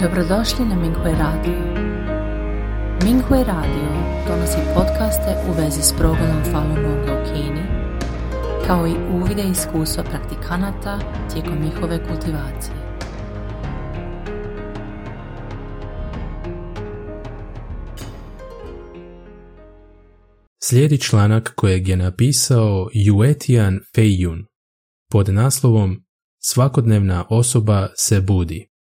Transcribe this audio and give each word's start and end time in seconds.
Dobrodošli 0.00 0.64
na 0.64 0.74
Minghui 0.74 1.12
Radio. 1.12 1.58
Minghui 3.04 3.44
Radio 3.44 3.88
donosi 4.28 4.58
podcaste 4.74 5.36
u 5.48 5.52
vezi 5.52 5.82
s 5.82 5.92
progledom 5.98 6.42
Falun 6.52 6.74
Gonga 6.74 7.12
u 7.12 7.24
Kini, 7.24 7.62
kao 8.66 8.86
i 8.86 8.94
uvide 9.14 9.42
iskustva 9.42 10.04
praktikanata 10.04 10.98
tijekom 11.32 11.58
njihove 11.64 11.98
kultivacije. 12.08 12.76
Slijedi 20.62 21.00
članak 21.00 21.52
kojeg 21.56 21.88
je 21.88 21.96
napisao 21.96 22.88
Yuetian 22.94 23.78
Feiyun 23.96 24.44
pod 25.10 25.28
naslovom 25.28 26.04
Svakodnevna 26.38 27.24
osoba 27.30 27.88
se 27.96 28.20
budi. 28.20 28.73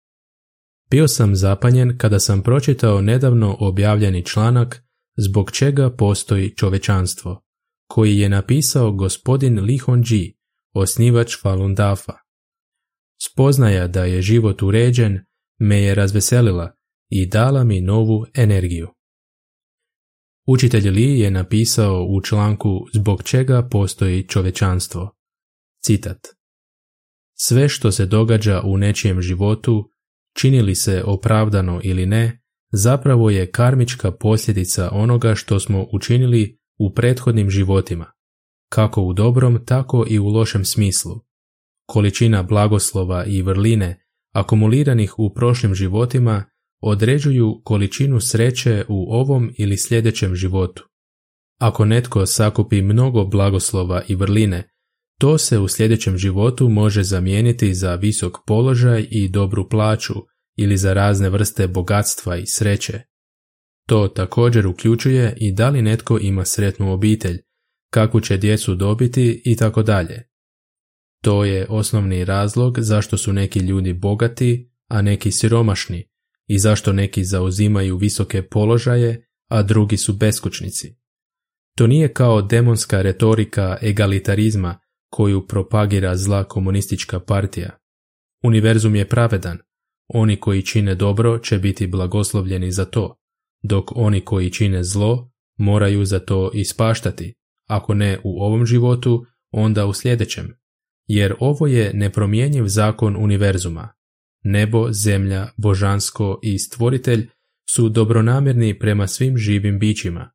Bio 0.94 1.08
sam 1.08 1.36
zapanjen 1.36 1.98
kada 1.98 2.20
sam 2.20 2.44
pročitao 2.44 3.02
nedavno 3.02 3.58
objavljeni 3.60 4.26
članak 4.26 4.84
zbog 5.18 5.52
čega 5.52 5.90
postoji 5.90 6.56
čovečanstvo, 6.56 7.42
koji 7.88 8.18
je 8.18 8.30
napisao 8.30 8.92
gospodin 8.92 9.60
Li 9.60 9.78
Hongji, 9.78 10.38
osnivač 10.74 11.42
Falun 11.42 11.76
Dafa. 11.76 12.14
Spoznaja 13.22 13.88
da 13.88 14.06
je 14.06 14.22
život 14.22 14.62
uređen 14.62 15.20
me 15.60 15.82
je 15.82 15.96
razveselila 15.96 16.76
i 17.10 17.28
dala 17.28 17.64
mi 17.64 17.82
novu 17.82 18.26
energiju. 18.34 18.88
Učitelj 20.48 20.90
Li 20.90 21.20
je 21.20 21.32
napisao 21.32 22.06
u 22.10 22.22
članku 22.22 22.86
zbog 22.94 23.24
čega 23.24 23.68
postoji 23.72 24.28
čovečanstvo. 24.28 25.16
Citat. 25.84 26.28
Sve 27.34 27.70
što 27.70 27.92
se 27.92 28.06
događa 28.06 28.62
u 28.66 28.78
nečijem 28.78 29.22
životu, 29.22 29.93
čini 30.34 30.62
li 30.62 30.76
se 30.76 31.04
opravdano 31.06 31.80
ili 31.84 32.06
ne, 32.06 32.42
zapravo 32.72 33.30
je 33.30 33.52
karmička 33.52 34.12
posljedica 34.12 34.90
onoga 34.92 35.36
što 35.36 35.60
smo 35.60 35.88
učinili 35.92 36.58
u 36.80 36.94
prethodnim 36.94 37.50
životima, 37.50 38.12
kako 38.70 39.02
u 39.02 39.14
dobrom, 39.14 39.66
tako 39.66 40.06
i 40.10 40.20
u 40.20 40.28
lošem 40.28 40.66
smislu. 40.66 41.20
Količina 41.86 42.44
blagoslova 42.44 43.26
i 43.26 43.42
vrline 43.42 44.04
akumuliranih 44.34 45.20
u 45.20 45.34
prošlim 45.34 45.76
životima 45.76 46.46
određuju 46.82 47.62
količinu 47.64 48.20
sreće 48.20 48.86
u 48.90 49.14
ovom 49.14 49.54
ili 49.58 49.78
sljedećem 49.78 50.36
životu. 50.36 50.90
Ako 51.60 51.86
netko 51.86 52.26
sakupi 52.26 52.82
mnogo 52.82 53.26
blagoslova 53.26 54.04
i 54.08 54.16
vrline, 54.16 54.73
to 55.20 55.38
se 55.38 55.60
u 55.60 55.68
sljedećem 55.68 56.18
životu 56.18 56.70
može 56.70 57.04
zamijeniti 57.04 57.74
za 57.74 57.96
visok 57.96 58.38
položaj 58.48 59.08
i 59.12 59.30
dobru 59.30 59.70
plaću 59.70 60.14
ili 60.58 60.78
za 60.78 60.94
razne 60.94 61.30
vrste 61.30 61.68
bogatstva 61.68 62.38
i 62.38 62.46
sreće. 62.46 63.02
To 63.88 64.08
također 64.08 64.68
uključuje 64.68 65.34
i 65.38 65.52
da 65.52 65.70
li 65.70 65.82
netko 65.82 66.20
ima 66.22 66.46
sretnu 66.46 66.94
obitelj, 66.94 67.42
kakvu 67.90 68.22
će 68.22 68.38
djecu 68.38 68.76
dobiti 68.76 69.42
i 69.46 69.56
tako 69.56 69.84
dalje. 69.84 70.24
To 71.24 71.46
je 71.46 71.66
osnovni 71.70 72.26
razlog 72.26 72.80
zašto 72.80 73.18
su 73.18 73.34
neki 73.34 73.60
ljudi 73.60 73.94
bogati, 73.94 74.72
a 74.88 75.02
neki 75.02 75.32
siromašni 75.32 76.10
i 76.48 76.60
zašto 76.60 76.94
neki 76.94 77.24
zauzimaju 77.24 77.98
visoke 77.98 78.42
položaje, 78.42 79.28
a 79.48 79.64
drugi 79.64 79.98
su 79.98 80.14
beskućnici. 80.14 80.96
To 81.78 81.88
nije 81.88 82.14
kao 82.14 82.42
demonska 82.42 83.02
retorika 83.02 83.78
egalitarizma 83.82 84.80
koju 85.14 85.48
propagira 85.48 86.18
zla 86.18 86.44
komunistička 86.44 87.20
partija. 87.20 87.78
Univerzum 88.44 88.96
je 88.96 89.10
pravedan, 89.10 89.58
oni 90.08 90.36
koji 90.36 90.62
čine 90.62 90.96
dobro 90.96 91.40
će 91.40 91.60
biti 91.60 91.88
blagoslovljeni 91.88 92.72
za 92.72 92.86
to, 92.86 93.16
dok 93.64 93.92
oni 93.96 94.22
koji 94.22 94.52
čine 94.52 94.84
zlo 94.84 95.32
moraju 95.58 96.06
za 96.06 96.20
to 96.20 96.52
ispaštati, 96.54 97.34
ako 97.68 97.94
ne 97.94 98.20
u 98.24 98.44
ovom 98.44 98.66
životu, 98.66 99.26
onda 99.52 99.86
u 99.86 99.94
sljedećem, 99.94 100.58
jer 101.08 101.36
ovo 101.40 101.68
je 101.68 101.92
nepromjenjiv 101.94 102.64
zakon 102.68 103.16
univerzuma. 103.16 103.90
Nebo, 104.44 104.92
zemlja, 104.92 105.48
božansko 105.58 106.40
i 106.44 106.60
stvoritelj 106.60 107.30
su 107.76 107.90
dobronamjerni 107.90 108.80
prema 108.80 109.08
svim 109.08 109.38
živim 109.38 109.80
bićima. 109.80 110.32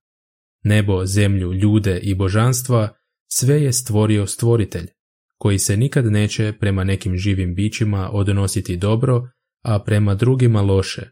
Nebo, 0.65 1.07
zemlju, 1.07 1.53
ljude 1.53 1.99
i 1.99 2.15
božanstva 2.15 2.95
sve 3.29 3.63
je 3.63 3.73
stvorio 3.73 4.27
stvoritelj, 4.27 4.87
koji 5.39 5.59
se 5.59 5.77
nikad 5.77 6.05
neće 6.05 6.53
prema 6.61 6.85
nekim 6.85 7.17
živim 7.17 7.55
bićima 7.55 8.11
odnositi 8.13 8.77
dobro, 8.77 9.29
a 9.63 9.79
prema 9.79 10.15
drugima 10.15 10.61
loše. 10.61 11.11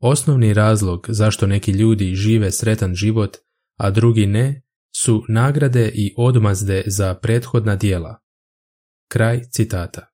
Osnovni 0.00 0.54
razlog 0.54 1.06
zašto 1.08 1.46
neki 1.46 1.70
ljudi 1.70 2.14
žive 2.14 2.52
sretan 2.52 2.94
život, 2.94 3.36
a 3.78 3.90
drugi 3.90 4.26
ne, 4.26 4.62
su 4.96 5.24
nagrade 5.28 5.92
i 5.94 6.14
odmazde 6.16 6.82
za 6.86 7.14
prethodna 7.14 7.76
dijela. 7.76 8.18
Kraj 9.08 9.42
citata. 9.50 10.06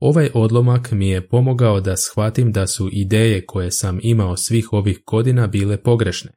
Ovaj 0.00 0.30
odlomak 0.34 0.92
mi 0.92 1.08
je 1.08 1.28
pomogao 1.28 1.80
da 1.80 1.96
shvatim 1.96 2.52
da 2.52 2.66
su 2.66 2.88
ideje 2.92 3.46
koje 3.46 3.70
sam 3.70 3.98
imao 4.02 4.36
svih 4.36 4.72
ovih 4.72 5.00
godina 5.06 5.46
bile 5.46 5.82
pogrešne. 5.82 6.32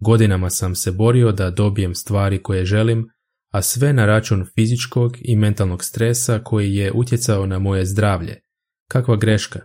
Godinama 0.00 0.50
sam 0.50 0.74
se 0.74 0.92
borio 0.92 1.32
da 1.32 1.50
dobijem 1.50 1.94
stvari 1.94 2.42
koje 2.42 2.64
želim, 2.64 3.08
a 3.52 3.62
sve 3.62 3.92
na 3.92 4.06
račun 4.06 4.46
fizičkog 4.54 5.16
i 5.20 5.36
mentalnog 5.36 5.84
stresa 5.84 6.40
koji 6.44 6.74
je 6.74 6.92
utjecao 6.92 7.46
na 7.46 7.58
moje 7.58 7.86
zdravlje. 7.86 8.40
Kakva 8.88 9.16
greška! 9.16 9.60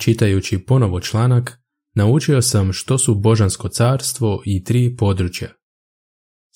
Čitajući 0.00 0.58
ponovo 0.58 1.00
članak, 1.00 1.58
naučio 1.94 2.42
sam 2.42 2.72
što 2.72 2.98
su 2.98 3.14
božansko 3.14 3.68
carstvo 3.68 4.42
i 4.46 4.64
tri 4.64 4.96
područja. 4.96 5.48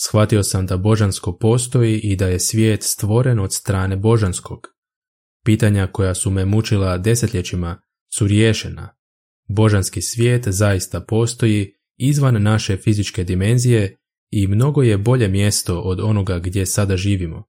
Shvatio 0.00 0.42
sam 0.42 0.66
da 0.66 0.76
božansko 0.76 1.38
postoji 1.38 1.98
i 1.98 2.16
da 2.16 2.26
je 2.26 2.40
svijet 2.40 2.82
stvoren 2.82 3.38
od 3.38 3.52
strane 3.54 3.96
božanskog. 3.96 4.60
Pitanja 5.44 5.86
koja 5.86 6.14
su 6.14 6.30
me 6.30 6.44
mučila 6.44 6.98
desetljećima 6.98 7.82
su 8.14 8.26
riješena. 8.26 8.96
Božanski 9.48 10.02
svijet 10.02 10.48
zaista 10.48 11.00
postoji 11.00 11.72
izvan 11.98 12.42
naše 12.42 12.76
fizičke 12.76 13.24
dimenzije 13.24 13.96
i 14.30 14.46
mnogo 14.46 14.82
je 14.82 14.98
bolje 14.98 15.28
mjesto 15.28 15.80
od 15.80 16.00
onoga 16.00 16.38
gdje 16.38 16.66
sada 16.66 16.96
živimo. 16.96 17.44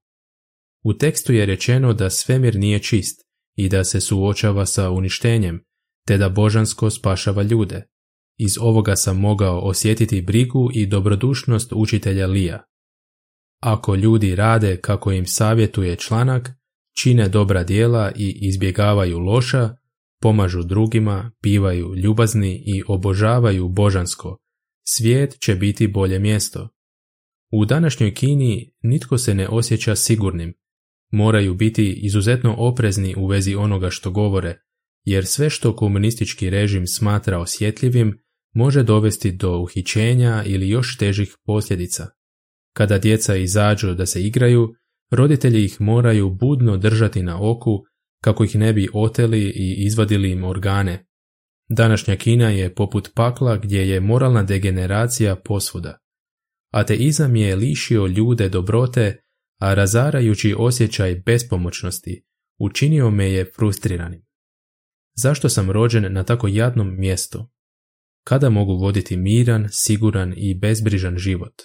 U 0.84 0.94
tekstu 0.94 1.34
je 1.34 1.46
rečeno 1.46 1.94
da 1.94 2.10
svemir 2.10 2.56
nije 2.56 2.80
čist 2.80 3.22
i 3.56 3.70
da 3.70 3.84
se 3.84 4.02
suočava 4.02 4.66
sa 4.66 4.90
uništenjem, 4.92 5.64
te 6.08 6.18
da 6.18 6.30
božansko 6.30 6.90
spašava 6.90 7.44
ljude. 7.44 7.84
Iz 8.38 8.58
ovoga 8.60 8.96
sam 8.96 9.20
mogao 9.20 9.60
osjetiti 9.60 10.22
brigu 10.22 10.70
i 10.74 10.86
dobrodušnost 10.86 11.74
učitelja 11.74 12.28
Lija. 12.28 12.64
Ako 13.62 13.96
ljudi 13.96 14.36
rade 14.36 14.78
kako 14.82 15.12
im 15.12 15.26
savjetuje 15.26 15.96
članak, 15.96 16.50
čine 16.98 17.30
dobra 17.30 17.64
dijela 17.64 18.12
i 18.16 18.38
izbjegavaju 18.42 19.20
loša, 19.20 19.76
pomažu 20.26 20.64
drugima, 20.64 21.32
bivaju 21.44 21.96
ljubazni 21.96 22.64
i 22.66 22.84
obožavaju 22.88 23.68
božansko, 23.68 24.38
svijet 24.88 25.38
će 25.40 25.56
biti 25.56 25.88
bolje 25.88 26.20
mjesto. 26.20 26.70
U 27.52 27.66
današnjoj 27.66 28.14
Kini 28.14 28.74
nitko 28.84 29.18
se 29.18 29.34
ne 29.34 29.48
osjeća 29.48 29.96
sigurnim. 29.96 30.54
Moraju 31.12 31.54
biti 31.54 32.00
izuzetno 32.04 32.56
oprezni 32.58 33.16
u 33.18 33.28
vezi 33.28 33.56
onoga 33.56 33.90
što 33.90 34.12
govore, 34.12 34.58
jer 35.04 35.26
sve 35.26 35.50
što 35.50 35.76
komunistički 35.76 36.50
režim 36.50 36.88
smatra 36.88 37.40
osjetljivim 37.40 38.18
može 38.54 38.84
dovesti 38.84 39.32
do 39.32 39.58
uhićenja 39.58 40.44
ili 40.46 40.70
još 40.70 40.98
težih 40.98 41.36
posljedica. 41.46 42.08
Kada 42.74 43.00
djeca 43.00 43.36
izađu 43.36 43.94
da 43.94 44.06
se 44.06 44.24
igraju, 44.24 44.74
roditelji 45.12 45.66
ih 45.66 45.82
moraju 45.82 46.30
budno 46.30 46.78
držati 46.78 47.24
na 47.24 47.50
oku 47.52 47.84
kako 48.26 48.44
ih 48.44 48.56
ne 48.56 48.74
bi 48.74 48.90
oteli 48.94 49.40
i 49.40 49.76
izvadili 49.86 50.32
im 50.32 50.44
organe. 50.44 51.06
Današnja 51.70 52.16
Kina 52.16 52.50
je 52.50 52.76
poput 52.76 53.10
pakla 53.16 53.58
gdje 53.58 53.90
je 53.90 54.00
moralna 54.00 54.44
degeneracija 54.44 55.36
posvuda. 55.36 56.00
Ateizam 56.72 57.36
je 57.36 57.56
lišio 57.56 58.08
ljude 58.08 58.50
dobrote, 58.50 59.22
a 59.60 59.74
razarajući 59.74 60.56
osjećaj 60.58 61.16
bespomoćnosti 61.16 62.26
učinio 62.60 63.10
me 63.10 63.32
je 63.32 63.52
frustriranim. 63.56 64.26
Zašto 65.16 65.50
sam 65.50 65.72
rođen 65.72 66.14
na 66.14 66.24
tako 66.24 66.48
jadnom 66.48 67.00
mjestu? 67.00 67.50
Kada 68.24 68.50
mogu 68.50 68.78
voditi 68.78 69.18
miran, 69.18 69.68
siguran 69.72 70.34
i 70.38 70.56
bezbrižan 70.56 71.18
život? 71.18 71.62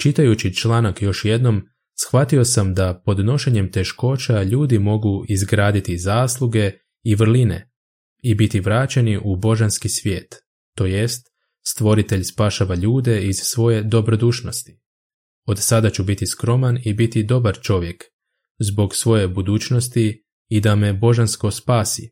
Čitajući 0.00 0.54
članak 0.54 1.02
još 1.02 1.24
jednom, 1.24 1.68
shvatio 2.00 2.44
sam 2.44 2.74
da 2.74 3.02
podnošenjem 3.04 3.72
teškoća 3.72 4.42
ljudi 4.42 4.78
mogu 4.78 5.24
izgraditi 5.28 5.98
zasluge 5.98 6.72
i 7.02 7.14
vrline 7.14 7.70
i 8.22 8.34
biti 8.34 8.60
vraćeni 8.60 9.20
u 9.24 9.36
božanski 9.36 9.88
svijet, 9.88 10.34
to 10.74 10.86
jest 10.86 11.26
stvoritelj 11.66 12.24
spašava 12.24 12.74
ljude 12.74 13.22
iz 13.22 13.36
svoje 13.36 13.82
dobrodušnosti. 13.82 14.80
Od 15.46 15.58
sada 15.58 15.90
ću 15.90 16.04
biti 16.04 16.26
skroman 16.26 16.78
i 16.84 16.94
biti 16.94 17.22
dobar 17.22 17.58
čovjek, 17.62 18.04
zbog 18.58 18.94
svoje 18.94 19.28
budućnosti 19.28 20.24
i 20.48 20.60
da 20.60 20.76
me 20.76 20.92
božansko 20.92 21.50
spasi, 21.50 22.10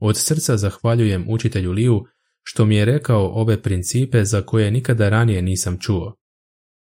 Od 0.00 0.16
srca 0.16 0.56
zahvaljujem 0.56 1.24
učitelju 1.28 1.72
Liju 1.72 2.04
što 2.42 2.64
mi 2.64 2.76
je 2.76 2.84
rekao 2.84 3.26
ove 3.26 3.62
principe 3.62 4.24
za 4.24 4.42
koje 4.42 4.70
nikada 4.70 5.08
ranije 5.08 5.42
nisam 5.42 5.78
čuo. 5.80 6.17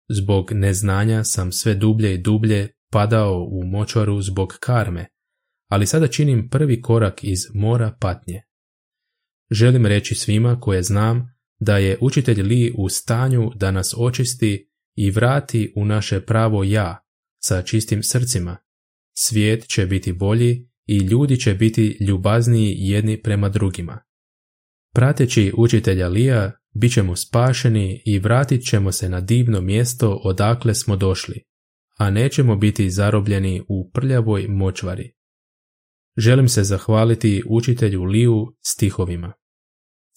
Zbog 0.08 0.53
neznanja 0.53 1.25
sam 1.25 1.53
sve 1.53 1.75
dublje 1.75 2.14
i 2.14 2.19
dublje 2.19 2.69
padao 2.93 3.49
u 3.50 3.64
močvaru 3.64 4.23
zbog 4.23 4.56
karme, 4.61 5.06
ali 5.70 5.87
sada 5.87 6.08
činim 6.08 6.49
prvi 6.49 6.82
korak 6.82 7.25
iz 7.25 7.38
mora 7.55 7.97
patnje. 8.00 8.43
Želim 9.50 9.87
reći 9.87 10.14
svima 10.14 10.61
koje 10.61 10.82
znam 10.82 11.37
da 11.61 11.79
je 11.79 11.99
učitelj 12.00 12.43
Li 12.43 12.75
u 12.79 12.88
stanju 12.88 13.50
da 13.55 13.70
nas 13.70 13.94
očisti 13.99 14.70
i 14.97 15.11
vrati 15.11 15.73
u 15.76 15.85
naše 15.85 16.20
pravo 16.20 16.64
ja 16.64 17.06
sa 17.43 17.62
čistim 17.62 18.03
srcima. 18.03 18.56
Svijet 19.17 19.67
će 19.69 19.87
biti 19.87 20.12
bolji 20.12 20.69
i 20.87 20.99
ljudi 20.99 21.41
će 21.41 21.55
biti 21.55 21.99
ljubazniji 22.00 22.75
jedni 22.79 23.23
prema 23.23 23.49
drugima. 23.49 24.03
Prateći 24.94 25.53
učitelja 25.56 26.08
Lija, 26.08 26.53
bit 26.78 26.93
ćemo 26.93 27.17
spašeni 27.17 28.02
i 28.05 28.19
vratit 28.19 28.64
ćemo 28.64 28.93
se 28.93 29.08
na 29.08 29.20
divno 29.20 29.61
mjesto 29.61 30.20
odakle 30.25 30.75
smo 30.75 30.96
došli, 30.96 31.43
a 31.99 32.11
nećemo 32.11 32.56
biti 32.56 32.90
zarobljeni 32.90 33.62
u 33.69 33.90
prljavoj 33.94 34.46
močvari. 34.49 35.12
Želim 36.17 36.49
se 36.49 36.64
zahvaliti 36.64 37.43
učitelju 37.49 38.05
Liju 38.05 38.56
stihovima. 38.61 39.32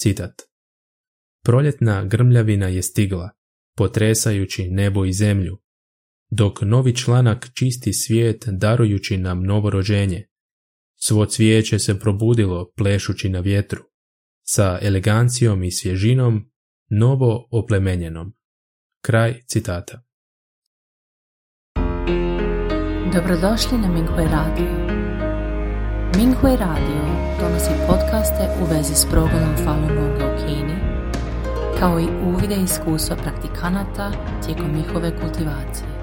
Citat. 0.02 0.32
Proljetna 1.44 2.06
grmljavina 2.06 2.68
je 2.68 2.82
stigla, 2.82 3.30
potresajući 3.78 4.70
nebo 4.70 5.06
i 5.06 5.14
zemlju, 5.14 5.58
dok 6.30 6.62
novi 6.62 6.96
članak 6.96 7.50
čisti 7.54 7.94
svijet 7.94 8.44
darujući 8.48 9.18
nam 9.18 9.44
novo 9.44 9.70
rođenje. 9.70 10.28
Svo 10.96 11.26
cvijeće 11.26 11.80
se 11.80 12.00
probudilo 12.00 12.72
plešući 12.78 13.30
na 13.30 13.40
vjetru, 13.40 13.84
sa 14.52 14.80
elegancijom 14.82 15.64
i 15.64 15.72
svježinom, 15.72 16.52
novo 16.90 17.48
oplemenjenom. 17.52 18.34
Kraj 19.02 19.42
citata. 19.48 20.02
Dobrodošli 23.14 23.78
na 23.78 23.88
Minghui 23.88 24.26
Radio. 24.26 24.72
Minghui 26.18 26.56
Radio 26.58 27.02
donosi 27.40 27.72
podcaste 27.88 28.44
u 28.62 28.76
vezi 28.76 28.96
s 28.96 29.06
progledom 29.12 29.56
Falun 29.64 29.88
Gonga 29.88 30.34
u 30.34 30.38
Kini, 30.38 30.78
kao 31.80 32.00
i 32.00 32.08
uvide 32.28 32.56
iskustva 32.56 33.16
praktikanata 33.16 34.12
tijekom 34.46 34.76
njihove 34.76 35.20
kultivacije. 35.22 35.99